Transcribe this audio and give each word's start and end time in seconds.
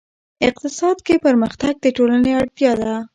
اقتصاد 0.47 0.97
کې 1.05 1.15
پرمختګ 1.25 1.73
د 1.81 1.85
ټولنې 1.97 2.31
اړتیا 2.41 2.71
ده. 2.81 2.93